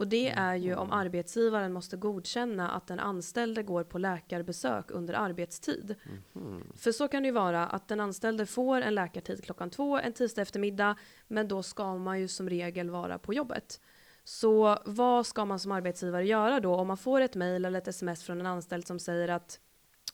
[0.00, 0.44] Och det mm.
[0.44, 5.94] är ju om arbetsgivaren måste godkänna att den anställde går på läkarbesök under arbetstid.
[6.34, 6.72] Mm.
[6.76, 10.12] För så kan det ju vara att den anställde får en läkartid klockan två en
[10.12, 10.96] tisdag eftermiddag,
[11.28, 13.80] men då ska man ju som regel vara på jobbet.
[14.24, 17.88] Så vad ska man som arbetsgivare göra då om man får ett mejl eller ett
[17.88, 19.60] sms från en anställd som säger att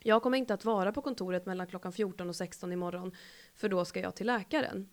[0.07, 3.13] jag kommer inte att vara på kontoret mellan klockan 14 och 16 imorgon,
[3.55, 4.89] för då ska jag till läkaren.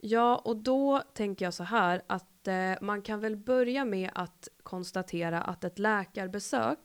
[0.00, 4.48] Ja, och då tänker jag så här att eh, man kan väl börja med att
[4.62, 6.78] konstatera att ett läkarbesök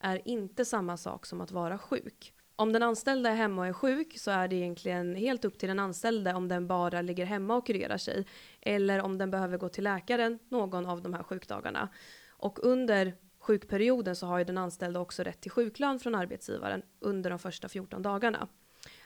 [0.00, 2.34] är inte samma sak som att vara sjuk.
[2.56, 5.68] Om den anställda är hemma och är sjuk så är det egentligen helt upp till
[5.68, 8.26] den anställde om den bara ligger hemma och kurerar sig
[8.60, 11.88] eller om den behöver gå till läkaren någon av de här sjukdagarna.
[12.28, 13.14] Och under
[13.48, 17.68] sjukperioden så har ju den anställda också rätt till sjuklön från arbetsgivaren under de första
[17.68, 18.48] 14 dagarna.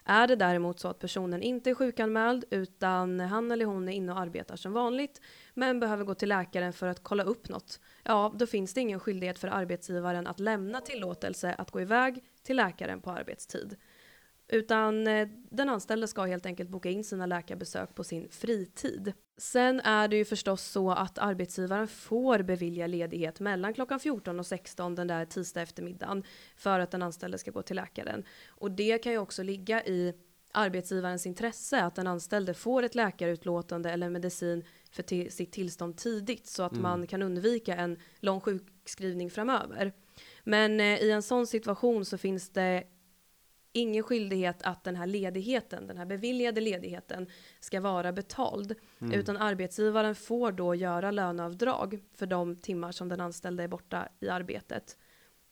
[0.04, 4.12] Är det däremot så att personen inte är sjukanmäld utan han eller hon är inne
[4.12, 5.20] och arbetar som vanligt
[5.54, 9.00] men behöver gå till läkaren för att kolla upp något, ja då finns det ingen
[9.00, 13.76] skyldighet för arbetsgivaren att lämna tillåtelse att gå iväg till läkaren på arbetstid.
[14.52, 19.12] Utan eh, den anställde ska helt enkelt boka in sina läkarbesök på sin fritid.
[19.36, 24.46] Sen är det ju förstås så att arbetsgivaren får bevilja ledighet mellan klockan 14 och
[24.46, 26.24] 16 den där tisdag eftermiddagen
[26.56, 28.24] för att den anställde ska gå till läkaren.
[28.48, 30.14] Och det kan ju också ligga i
[30.52, 36.46] arbetsgivarens intresse att den anställde får ett läkarutlåtande eller medicin för till, sitt tillstånd tidigt
[36.46, 36.82] så att mm.
[36.82, 39.92] man kan undvika en lång sjukskrivning framöver.
[40.44, 42.84] Men eh, i en sån situation så finns det
[43.72, 47.26] ingen skyldighet att den här ledigheten, den här beviljade ledigheten
[47.60, 48.74] ska vara betald.
[49.00, 49.12] Mm.
[49.12, 54.28] Utan arbetsgivaren får då göra löneavdrag för de timmar som den anställde är borta i
[54.28, 54.96] arbetet.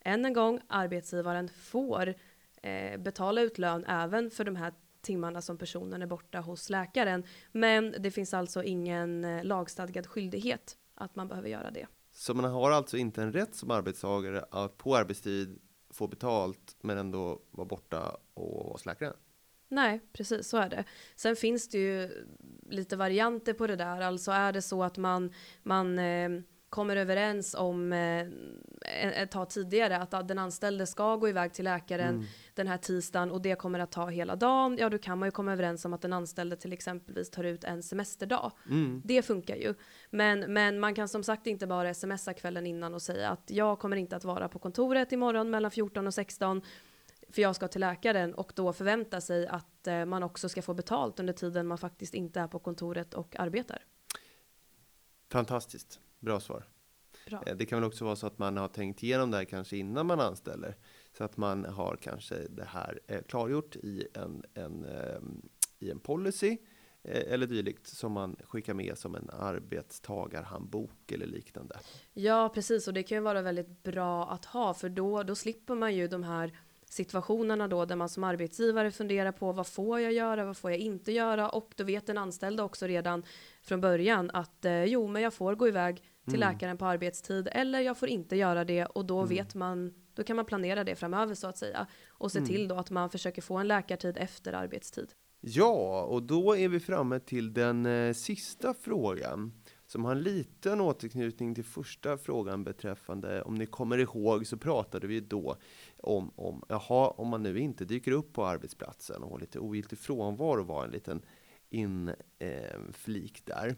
[0.04, 2.14] Än en gång, arbetsgivaren får
[2.62, 7.24] eh, betala ut lön även för de här timmarna som personen är borta hos läkaren.
[7.52, 11.86] Men det finns alltså ingen eh, lagstadgad skyldighet att man behöver göra det.
[12.12, 15.58] Så man har alltså inte en rätt som arbetstagare att på arbetstid
[15.90, 19.16] få betalt men ändå vara borta och vara hos läkaren.
[19.68, 20.84] Nej, precis så är det.
[21.16, 22.26] Sen finns det ju
[22.70, 24.00] lite varianter på det där.
[24.00, 26.30] Alltså är det så att man, man eh,
[26.70, 28.26] kommer överens om eh,
[29.22, 32.26] ett tag tidigare att den anställde ska gå iväg till läkaren mm.
[32.54, 34.76] den här tisdagen och det kommer att ta hela dagen.
[34.80, 37.64] Ja, då kan man ju komma överens om att den anställde till exempelvis tar ut
[37.64, 38.52] en semesterdag.
[38.68, 39.02] Mm.
[39.04, 39.74] Det funkar ju.
[40.10, 43.78] Men, men man kan som sagt inte bara smsa kvällen innan och säga att jag
[43.78, 46.62] kommer inte att vara på kontoret imorgon mellan 14 och 16
[47.32, 50.74] för jag ska till läkaren och då förvänta sig att eh, man också ska få
[50.74, 53.84] betalt under tiden man faktiskt inte är på kontoret och arbetar.
[55.30, 56.00] Fantastiskt.
[56.20, 56.64] Bra svar.
[57.26, 57.42] Bra.
[57.46, 59.76] Eh, det kan väl också vara så att man har tänkt igenom det här kanske
[59.76, 60.76] innan man anställer.
[61.12, 65.42] Så att man har kanske det här eh, klargjort i en, en, ehm,
[65.78, 66.56] i en policy
[67.02, 71.78] eh, eller dylikt som man skickar med som en arbetstagarhandbok eller liknande.
[72.12, 72.88] Ja, precis.
[72.88, 76.08] Och det kan ju vara väldigt bra att ha för då, då slipper man ju
[76.08, 76.58] de här
[76.94, 80.80] situationerna då där man som arbetsgivare funderar på vad får jag göra, vad får jag
[80.80, 83.22] inte göra och då vet den anställda också redan
[83.62, 86.52] från början att eh, jo, men jag får gå iväg till Mm.
[86.52, 89.28] läkaren på arbetstid eller jag får inte göra det och då Mm.
[89.28, 92.48] vet man, då kan man planera det framöver så att säga och se Mm.
[92.48, 95.08] till då att man försöker få en läkartid efter arbetstid.
[95.42, 99.52] Ja, och då är vi framme till den eh, sista frågan
[99.86, 105.06] som har en liten återknytning till första frågan beträffande, om ni kommer ihåg så pratade
[105.06, 105.56] vi då
[106.02, 109.98] om, om jaha, om man nu inte dyker upp på arbetsplatsen och har lite ogiltig
[109.98, 111.22] frånvaro var en liten
[111.70, 113.76] inflik eh, där.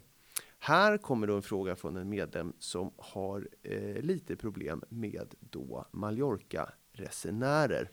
[0.59, 5.85] Här kommer då en fråga från en medlem som har eh, lite problem med då
[5.91, 7.89] Mallorca-resenärer.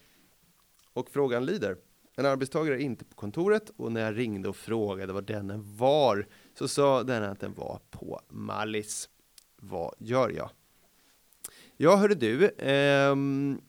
[0.92, 1.76] Och frågan lyder,
[2.16, 6.26] en arbetstagare är inte på kontoret och när jag ringde och frågade var denne var
[6.54, 9.08] så sa den att den var på Mallis.
[9.56, 10.50] Vad gör jag?
[11.76, 12.50] Ja, hörde du.
[12.58, 13.60] ehm,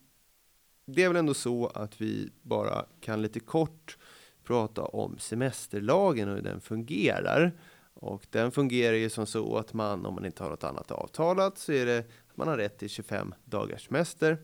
[0.94, 3.98] det är väl ändå så att vi bara kan lite kort
[4.44, 7.52] prata om semesterlagen och hur den fungerar.
[7.94, 11.58] Och den fungerar ju som så att man, om man inte har något annat avtalat,
[11.58, 14.38] så är det att man har rätt till 25 dagars semester.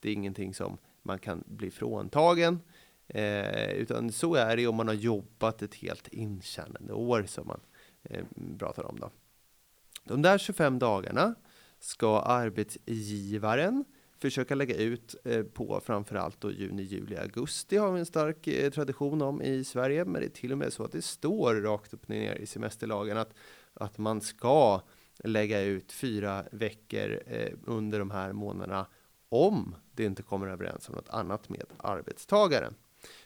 [0.00, 2.60] Det är ingenting som man kan bli fråntagen.
[3.08, 7.60] Eh, utan så är det om man har jobbat ett helt intjänande år som man
[8.02, 8.24] eh,
[8.58, 9.00] pratar om.
[9.00, 9.10] Då.
[10.04, 11.34] De där 25 dagarna
[11.78, 13.84] ska arbetsgivaren
[14.20, 18.70] försöka lägga ut eh, på framförallt då juni, juli, augusti har vi en stark eh,
[18.70, 20.04] tradition om i Sverige.
[20.04, 22.46] Men det är till och med så att det står rakt upp och ner i
[22.46, 23.34] semesterlagen att,
[23.74, 24.80] att man ska
[25.24, 28.86] lägga ut fyra veckor eh, under de här månaderna
[29.28, 32.74] om det inte kommer överens om något annat med arbetstagaren.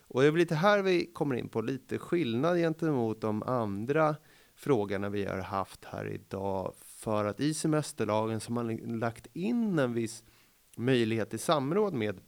[0.01, 4.17] Och det är väl lite här vi kommer in på lite skillnad gentemot de andra
[4.57, 6.75] frågorna vi har haft här idag.
[6.81, 10.25] För att i semesterlagen så har man lagt in en viss
[10.77, 12.21] möjlighet till samråd med,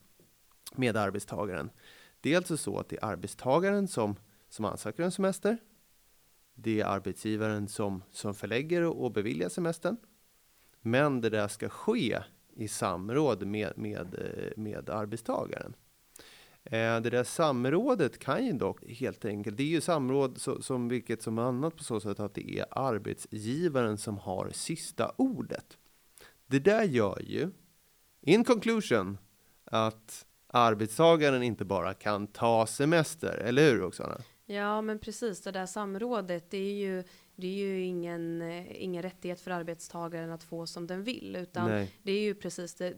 [0.75, 1.71] med arbetstagaren.
[2.21, 4.17] Det är alltså så att det är arbetstagaren som,
[4.49, 5.59] som ansöker om semester.
[6.55, 9.97] Det är arbetsgivaren som, som förlägger och, beviljar semestern.
[10.81, 12.19] Men det där ska ske
[12.57, 15.77] i samråd med, med, eh, med arbetstagaren.
[16.65, 20.89] Eh, det där samrådet kan ju dock helt enkelt, det är ju samråd så, som
[20.89, 25.79] vilket som annat på så sätt att det är arbetsgivaren som har sista ordet.
[26.47, 27.51] Det där gör ju,
[28.27, 29.19] in conclusion,
[29.65, 34.21] att arbetstagaren inte bara kan ta semester, eller hur Roxana?
[34.47, 37.05] Ja, men precis det där samrådet, det är ju,
[37.37, 41.95] det är ju ingen, ingen rättighet för arbetstagaren att få som den vill, utan Nej.
[42.03, 42.95] det är ju precis det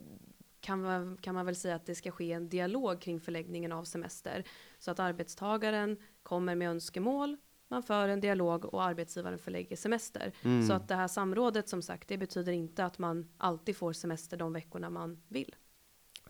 [0.61, 3.85] kan man, kan man väl säga att det ska ske en dialog kring förläggningen av
[3.85, 4.45] semester
[4.79, 7.37] så att arbetstagaren kommer med önskemål,
[7.69, 10.33] man för en dialog och arbetsgivaren förlägger semester.
[10.43, 10.67] Mm.
[10.67, 14.37] Så att det här samrådet som sagt, det betyder inte att man alltid får semester
[14.37, 15.55] de veckorna man vill.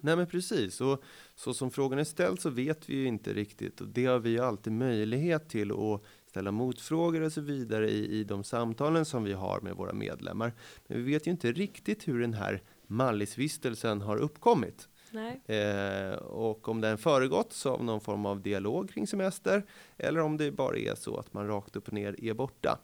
[0.00, 1.02] Nej men precis, och
[1.34, 4.30] så som frågan är ställd så vet vi ju inte riktigt och det har vi
[4.30, 9.24] ju alltid möjlighet till att ställa motfrågor och så vidare i, i de samtalen som
[9.24, 10.52] vi har med våra medlemmar.
[10.86, 14.88] Men vi vet ju inte riktigt hur den här Mallisvistelsen har uppkommit.
[15.10, 15.40] Nej.
[15.44, 19.62] Eh, och om den föregåtts av någon form av dialog kring semester
[19.96, 22.78] eller om det bara är så att man rakt upp och ner är borta.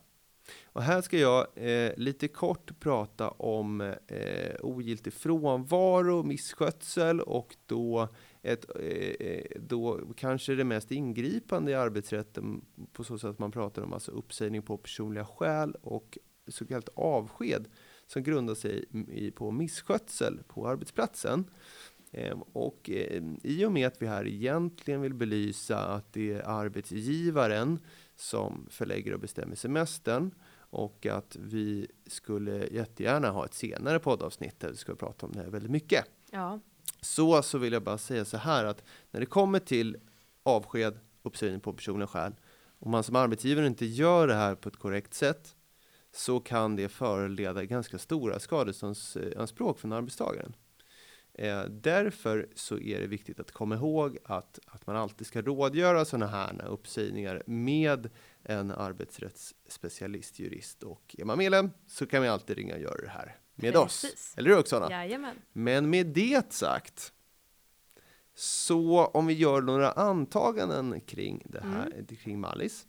[0.65, 8.09] Och här ska jag eh, lite kort prata om eh, ogiltig frånvaro, misskötsel och då,
[8.43, 13.53] ett, eh, eh då kanske det mest ingripande i arbetsrätten på så sätt att man
[13.53, 17.69] pratar om alltså uppsägning på personliga skäl och så kallat avsked
[18.07, 21.51] som grundar sig i, på misskötsel på arbetsplatsen.
[22.15, 26.49] Eh, och eh, i och med att vi här egentligen vill belysa att det är
[26.49, 27.79] arbetsgivaren
[28.17, 34.71] som förlägger och bestämmer semestern och att vi skulle jättegärna ha ett senare poddavsnitt där
[34.71, 36.05] vi ska prata om det här väldigt mycket.
[36.31, 36.61] Ja.
[37.01, 39.97] Så, så vill jag bara säga så här att när det kommer till
[40.43, 42.33] avsked, uppsägning på personliga skäl,
[42.79, 45.57] om man som arbetsgivare inte gör det här på ett korrekt sätt
[46.13, 50.55] så kan det föreleda ganska stora skadeståndsanspråk från arbetstagaren.
[51.35, 56.05] Eh, därför så är det viktigt att komma ihåg att, att man alltid ska rådgöra
[56.05, 58.11] sådana här uppsägningar med
[58.43, 63.09] en arbetsrättsspecialist, jurist och är man medlem så kan man alltid ringa och göra det
[63.09, 64.03] här med oss.
[64.03, 64.35] Precis.
[64.37, 64.91] Eller hur Oksana?
[64.91, 65.37] Jajamän.
[65.53, 67.13] Men med det sagt,
[68.35, 72.87] så om vi gör några antaganden kring det här, kring Mallis,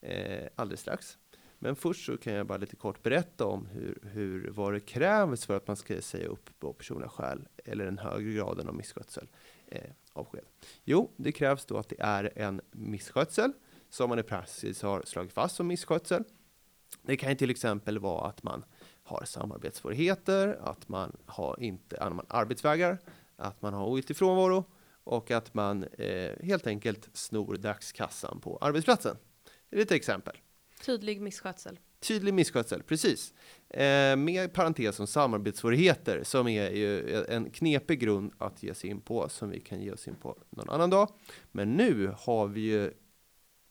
[0.00, 1.18] eh, alldeles strax.
[1.62, 5.46] Men först så kan jag bara lite kort berätta om hur, hur, vad det krävs
[5.46, 9.28] för att man ska säga upp på personliga skäl eller den högre graden av misskötsel,
[9.66, 10.44] eh, avsked.
[10.84, 13.52] Jo, det krävs då att det är en misskötsel
[13.90, 16.24] som man i praxis har slagit fast som misskötsel.
[17.02, 18.64] Det kan ju till exempel vara att man
[19.02, 22.26] har samarbetssvårigheter, att man har inte att man
[23.36, 24.64] att man har ogiltig frånvaro
[25.04, 29.16] och att man eh, helt enkelt snor dagskassan på arbetsplatsen.
[29.70, 30.36] Det är ett exempel.
[30.84, 31.78] Tydlig misskötsel.
[32.00, 33.34] Tydlig misskötsel, precis.
[33.68, 39.00] Eh, med parentes om samarbetssvårigheter som är ju en knepig grund att ge sig in
[39.00, 41.12] på som vi kan ge oss in på någon annan dag.
[41.52, 42.92] Men nu har vi ju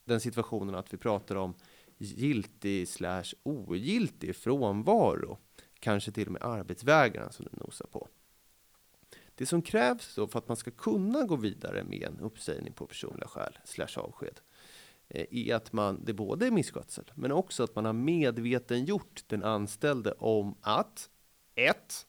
[0.06, 1.54] den situationen att vi pratar om
[1.98, 5.38] giltig slash ogiltig frånvaro.
[5.80, 8.08] Kanske till och med arbetsvägran som du nosar på.
[9.36, 12.88] Det som krävs då för att man ska kunna gå vidare med en uppsägning på
[12.88, 14.40] personliga skäl slash avsked
[15.10, 18.86] Eh, i är att man, det både är misskötsel, men också att man har medveten
[18.86, 21.10] gjort den anställde om att
[21.56, 22.08] ett,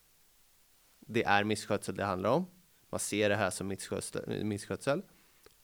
[1.00, 2.46] Det är misskötsel det handlar om.
[2.90, 4.32] Man ser det här som misskötsel.
[4.32, 5.02] Eh, misskötsel.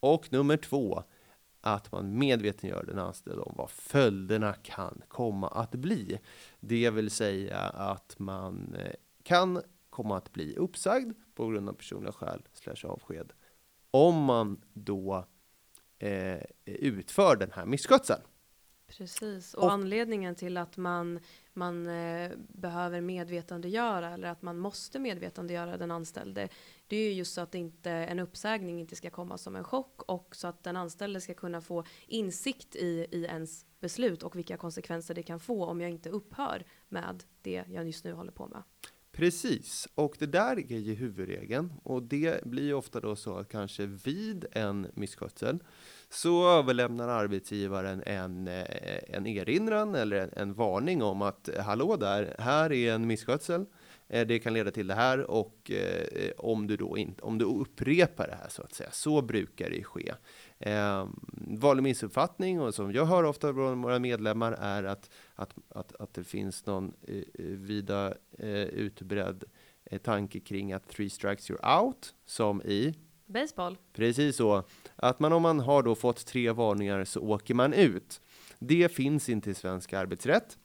[0.00, 1.02] Och nummer två,
[1.60, 6.18] att man medveten gör den anställde om vad följderna kan komma att bli.
[6.60, 12.12] Det vill säga att man eh, kan komma att bli uppsagd på grund av personliga
[12.12, 13.32] skäl slash avsked
[13.90, 15.26] om man då
[15.98, 18.20] eh, utför den här misskötseln.
[18.86, 21.20] Precis, och, och, anledningen till att man,
[21.52, 26.48] man eh, behöver medvetandegöra eller att man måste medvetandegöra den anställde.
[26.86, 30.02] Det är ju just så att inte en uppsägning inte ska komma som en chock
[30.02, 34.56] och så att den anställde ska kunna få insikt i, i ens beslut och vilka
[34.56, 38.46] konsekvenser det kan få om jag inte upphör med det jag just nu håller på
[38.46, 38.62] med.
[39.16, 43.48] Precis, och det där är ju huvudregeln och det blir ju ofta då så att
[43.48, 45.58] kanske vid en misskötsel
[46.10, 48.64] så överlämnar arbetsgivaren en, eh,
[49.08, 53.66] en erinran eller en, en varning om att hallå där, här är en misskötsel.
[54.08, 57.44] Eh, det kan leda till det här och eh, om du då inte, om du
[57.44, 60.14] upprepar det här så att säga, så brukar det ske.
[60.58, 61.08] Eh,
[61.60, 66.14] vanlig missuppfattning och som jag hör ofta från våra medlemmar är att, att, att, att
[66.14, 69.44] det finns någon eh, vida eh, utbredd
[69.84, 72.94] eh, tanke kring att three strikes you're out, som i
[73.26, 73.78] Baseball.
[73.92, 74.64] Precis så.
[74.96, 78.20] Att man om man har då fått tre varningar så åker man ut.
[78.58, 80.58] Det finns inte i svensk arbetsrätt.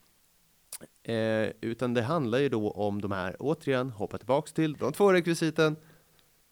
[1.04, 5.14] Eh, utan det handlar ju då om de här, återigen, hoppa tillbaks till de två
[5.14, 5.76] rekvisiten,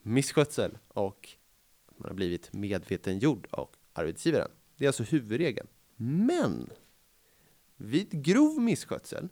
[0.02, 1.30] misskötsel och
[1.99, 4.51] man har blivit medvetengjord av arbetsgivaren.
[4.77, 5.67] Det är alltså huvudregeln.
[5.95, 6.69] Men
[7.77, 9.29] vid grov misskötsel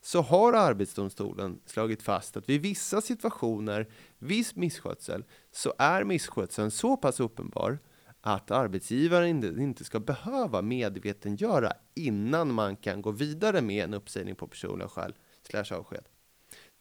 [0.00, 3.88] så har Arbetsdomstolen slagit fast att vid vissa situationer,
[4.18, 7.78] viss misskötsel, så är misskötseln så pass uppenbar
[8.20, 14.48] att arbetsgivaren inte ska behöva medvetengöra innan man kan gå vidare med en uppsägning på
[14.48, 16.04] personliga skäl slash avsked.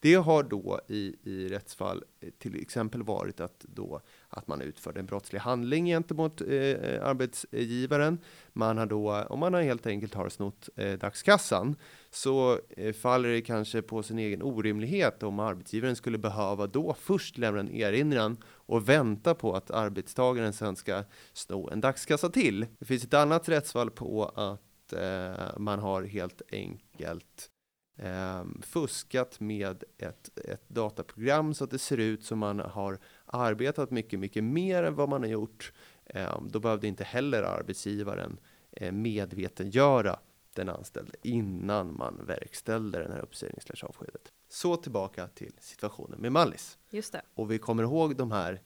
[0.06, 5.00] Det har då i, i rättsfall eh, till exempel varit att, då, att man utförde
[5.00, 8.20] en brottslig handling gentemot eh, eh, arbetsgivaren.
[8.54, 11.76] Man har då, om man har helt enkelt har snott eh, dagskassan,
[12.10, 17.38] så eh, faller det kanske på sin egen orimlighet om arbetsgivaren skulle behöva då först
[17.38, 22.65] lämna en erinran och vänta på att arbetstagaren sen ska sno en dagskassa till.
[22.80, 27.52] Det finns ett annat rättsfall på att eh, man har helt enkelt
[27.97, 33.91] eh, fuskat med ett, ett dataprogram så att det ser ut som man har arbetat
[33.91, 35.73] mycket, mycket mer än vad man har gjort.
[36.05, 38.39] Eh, då behövde inte heller arbetsgivaren
[38.71, 40.19] eh, medvetengöra
[40.53, 44.31] den anställde innan man verkställde den här uppsägningsavskedet.
[44.49, 46.77] Så tillbaka till situationen med Mallis.
[46.89, 47.21] Just det.
[47.34, 48.62] Och vi kommer ihåg de här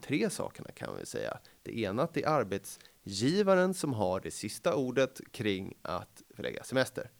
[0.00, 1.38] tre sakerna kan vi säga.
[1.62, 7.10] Det ena att det är arbetsgivaren som har det sista ordet kring att förlägga semester.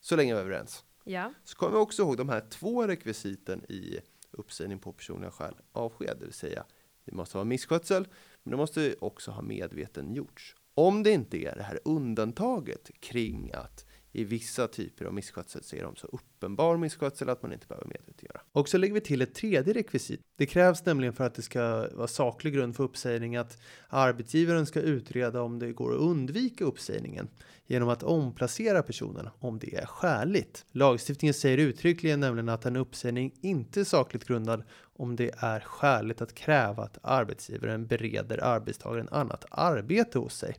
[0.00, 0.84] Så länge vi är överens.
[1.08, 1.32] Ja.
[1.44, 6.16] Så kommer vi också ihåg de här två rekvisiten i uppsägning på personliga skäl avsked,
[6.18, 6.64] det vill säga
[7.04, 8.08] det måste vara misskötsel,
[8.42, 10.56] men det måste också ha medveten gjorts.
[10.74, 13.85] Om det inte är det här undantaget kring att
[14.16, 17.86] i vissa typer av misskötsel så är de så uppenbar misskötsel att man inte behöver
[17.86, 18.40] medvetandegöra.
[18.52, 20.20] Och så lägger vi till ett tredje rekvisit.
[20.36, 24.80] Det krävs nämligen för att det ska vara saklig grund för uppsägning att arbetsgivaren ska
[24.80, 27.28] utreda om det går att undvika uppsägningen
[27.66, 30.66] genom att omplacera personen om det är skäligt.
[30.72, 36.20] Lagstiftningen säger uttryckligen nämligen att en uppsägning inte är sakligt grundad om det är skäligt
[36.20, 40.56] att kräva att arbetsgivaren bereder arbetstagaren annat arbete hos sig.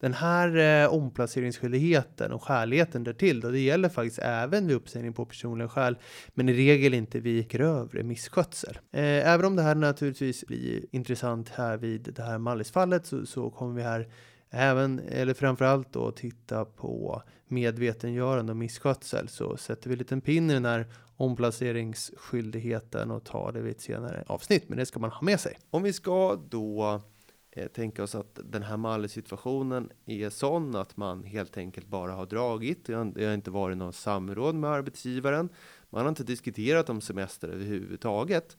[0.00, 5.24] Den här eh, omplaceringsskyldigheten och skäligheten därtill då, det gäller faktiskt även vid uppsägning på
[5.24, 5.98] personliga skäl,
[6.28, 8.78] men i regel inte vid grövre misskötsel.
[8.92, 13.50] Eh, även om det här naturligtvis blir intressant här vid det här Mallisfallet så, så
[13.50, 14.08] kommer vi här
[14.50, 20.50] även, eller framförallt då titta på medvetengörande och misskötsel så sätter vi en liten pin
[20.50, 24.68] i den här omplaceringsskyldigheten och tar det vid ett senare avsnitt.
[24.68, 25.58] Men det ska man ha med sig.
[25.70, 27.00] Om vi ska då
[27.50, 32.26] eh, tänka oss att den här Malle-situationen är sån att man helt enkelt bara har
[32.26, 32.84] dragit.
[32.84, 35.48] Det har, det har inte varit någon samråd med arbetsgivaren.
[35.90, 38.56] Man har inte diskuterat om semester överhuvudtaget.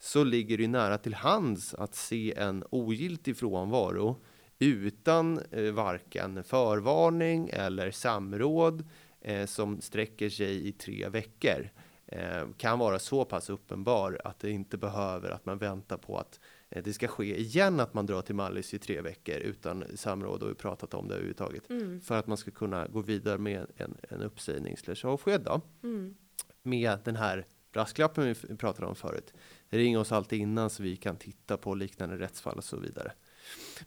[0.00, 4.16] så ligger det nära till hands att se en ogiltig frånvaro
[4.58, 8.88] utan eh, varken förvarning eller samråd
[9.20, 11.70] eh, som sträcker sig i tre veckor
[12.06, 16.34] eh, kan vara så pass uppenbar att det inte behöver att man väntar på att
[16.34, 20.42] eh, det ska ske igen att man drar till Mallis i tre veckor utan samråd
[20.42, 22.00] och pratat om det överhuvudtaget Mm.
[22.00, 26.14] för att man ska kunna gå vidare med en, en uppsägning slash avsked då Mm.
[26.62, 29.32] med den här brasklappen vi pratade om förut.
[29.68, 33.12] Ring oss alltid innan så vi kan titta på liknande rättsfall och så vidare.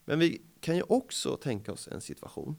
[0.05, 2.55] Men vi kan ju också tänka oss en situation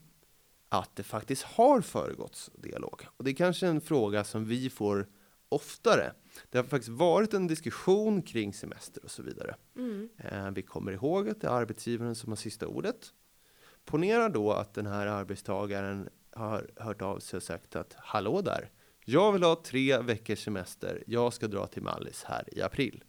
[0.69, 3.01] att det faktiskt har föregåtts dialog.
[3.17, 5.07] Och det är kanske en fråga som vi får
[5.53, 6.13] oftare.
[6.49, 9.55] Det har faktiskt varit en diskussion kring semester och så vidare.
[9.75, 10.09] Mm.
[10.17, 13.13] Eh, vi kommer ihåg att det är arbetsgivaren som har sista ordet.
[13.85, 18.71] Ponera då att den här arbetstagaren har hört av sig och sagt att hallå där,
[19.05, 21.03] jag vill ha tre veckors semester.
[21.07, 23.03] Jag ska dra till Mallis här i april.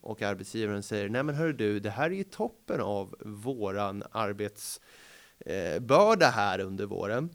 [0.00, 6.26] Och arbetsgivaren säger, nej men hör du, det här är ju toppen av våran arbetsbörda
[6.26, 7.30] här under våren.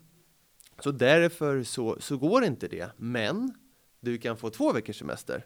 [0.80, 2.90] Så därför så, så går inte det.
[2.98, 3.54] Men
[4.06, 5.46] du kan få två veckors semester.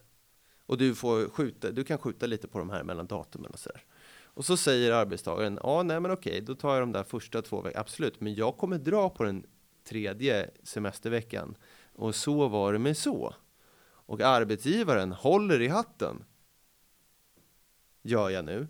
[0.65, 3.69] Och du, får skjuta, du kan skjuta lite på de här mellan datumen och så
[3.69, 3.83] där.
[4.23, 7.61] Och så säger arbetstagaren, ja nej men okej, då tar jag de där första två
[7.61, 9.45] veckorna, absolut, men jag kommer dra på den
[9.83, 11.55] tredje semesterveckan.
[11.93, 13.35] Och så var det med så.
[13.85, 16.23] Och arbetsgivaren håller i hatten.
[18.01, 18.67] Gör jag nu.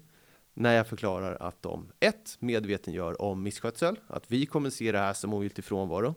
[0.54, 5.00] När jag förklarar att de ett medveten gör om misskötsel, att vi kommer se det
[5.00, 6.16] här som ogiltig frånvaro.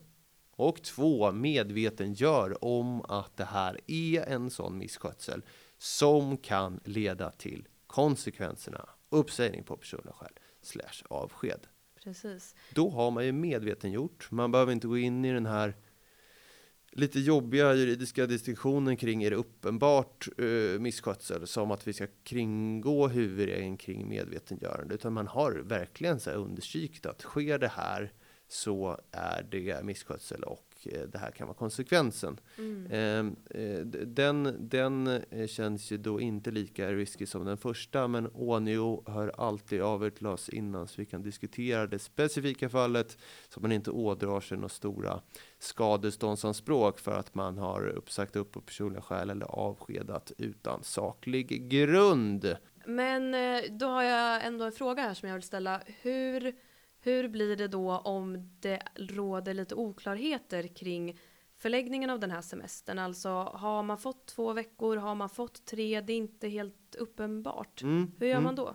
[0.57, 5.43] Och två medvetengör om att det här är en sån misskötsel
[5.79, 10.33] som kan leda till konsekvenserna uppsägning på personliga skäl
[10.63, 11.67] slash avsked.
[12.05, 12.55] Precis.
[12.75, 14.31] Då har man ju medvetengjort.
[14.31, 15.75] Man behöver inte gå in i den här
[16.93, 23.09] lite jobbiga juridiska distinktionen kring är det uppenbart uh, misskötsel som att vi ska kringgå
[23.09, 28.13] huvudregeln kring medvetengörande utan man har verkligen så här understrykt att sker det här
[28.53, 32.41] så är det misskötsel och eh, det här kan vara konsekvensen.
[32.59, 32.87] Mm.
[32.91, 38.31] Ehm, eh, Den, den eh, känns ju då inte lika risky som den första, men
[38.35, 43.19] ånyo hör alltid av er till oss innan så vi kan diskutera det specifika fallet
[43.49, 45.21] så man inte ådrar sig några stora
[45.59, 52.57] skadeståndsanspråk för att man har uppsagt upp på personliga skäl eller avskedat utan saklig grund.
[52.87, 53.35] Men
[53.79, 55.81] då har jag ändå en fråga här som jag vill ställa.
[55.87, 56.55] Hur,
[57.03, 61.19] hur blir det då om det råder lite oklarheter kring
[61.57, 62.99] förläggningen av den här semestern?
[62.99, 66.01] Alltså har man fått två veckor, har man fått tre?
[66.01, 67.83] Det är inte helt uppenbart.
[67.83, 68.45] Mm, Hur gör mm.
[68.45, 68.75] man då?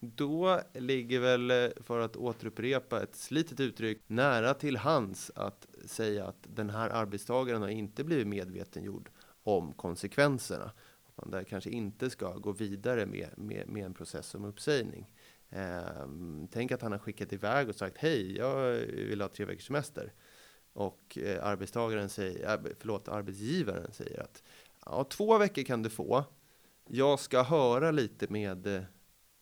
[0.00, 6.26] Då ligger väl, eh, för att återupprepa ett slitet uttryck, nära till hands att säga
[6.26, 9.10] att den här arbetstagaren har inte blivit medvetengjord
[9.42, 10.72] om konsekvenserna.
[11.06, 15.06] Att man där kanske inte ska gå vidare med, med, med en process om uppsägning.
[15.50, 16.06] Eh,
[16.50, 20.12] tänk att han har skickat iväg och sagt hej, jag vill ha tre veckors semester.
[20.72, 24.42] Och eh, arbetstagaren säger, äh, förlåt, arbetsgivaren säger att
[24.86, 26.24] ja, två veckor kan du få.
[26.88, 28.82] Jag ska höra lite med eh,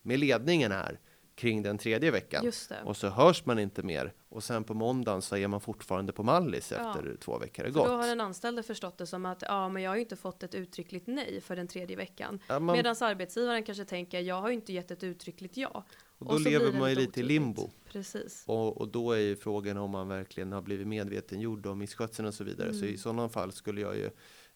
[0.01, 0.99] med ledningen här
[1.39, 2.51] kring den tredje veckan.
[2.85, 4.13] Och så hörs man inte mer.
[4.29, 6.89] Och sen på måndagen så är man fortfarande på Mallis Ja.
[6.89, 8.05] efter två veckor har För då har gått.
[8.05, 11.07] den anställde förstått det som att ja, men jag har ju inte fått ett uttryckligt
[11.07, 12.39] nej för den tredje veckan.
[12.47, 15.83] Ja, man, Medan arbetsgivaren kanske tänker jag har ju inte gett ett uttryckligt ja.
[16.17, 17.27] och då och så lever man ju lite lite i otydligt.
[17.27, 17.69] limbo.
[17.91, 18.43] Precis.
[18.47, 22.33] Och, och då är ju frågan om man verkligen har blivit medvetengjord om misskötseln och
[22.33, 22.73] så vidare.
[22.73, 22.93] Så Mm.
[22.93, 24.09] i sådana fall skulle jag ju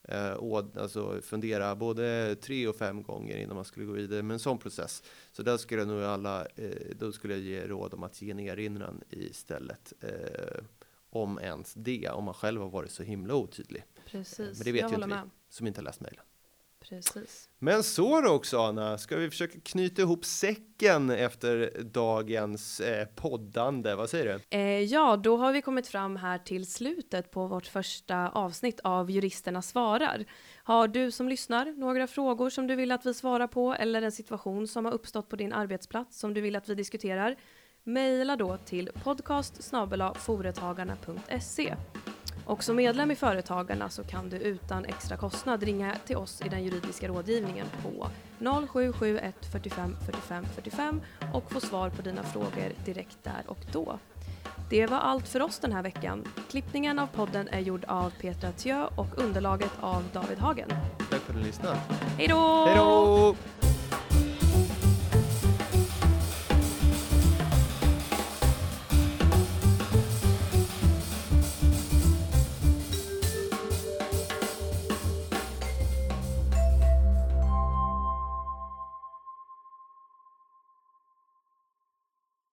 [0.08, 4.34] eh, åd, alltså fundera både tre och fem gånger innan man skulle gå vidare med
[4.34, 5.02] en sån process.
[5.32, 8.30] Så där skulle jag nog alla, eh, då skulle jag ge råd om att ge
[8.30, 9.92] en erinran istället.
[10.00, 10.64] Eh,
[11.10, 13.84] om ens det, om man själv har varit så himla otydlig.
[14.06, 14.38] Precis.
[14.38, 15.30] Men det vet jag ju inte vi.
[15.48, 16.24] Som inte har läst mejlen.
[16.88, 17.48] Precis.
[17.58, 23.94] Men så då också Anna, ska vi försöka knyta ihop säcken efter dagens eh, poddande?
[23.94, 24.58] Vad säger du?
[24.58, 29.10] Eh, ja, då har vi kommit fram här till slutet på vårt första avsnitt av
[29.10, 30.24] Juristerna svarar.
[30.56, 34.12] Har du som lyssnar några frågor som du vill att vi svarar på eller en
[34.12, 37.36] situation som har uppstått på din arbetsplats som du vill att vi diskuterar?
[37.82, 39.72] Mejla då till podcast
[40.14, 41.74] foretagarna.se.
[42.46, 46.48] Och som medlem i Företagarna så kan du utan extra kostnad ringa till oss i
[46.48, 48.08] den juridiska rådgivningen på
[48.68, 51.00] 0771 45 45 45
[51.32, 53.98] och få svar på dina frågor direkt där och då.
[54.70, 56.24] Det var allt för oss den här veckan.
[56.50, 60.68] Klippningen av podden är gjord av Petra Thieu och underlaget av David Hagen.
[61.10, 61.76] Tack för att ni lyssnade.
[62.18, 62.64] Hej då!
[62.66, 63.63] Hej då!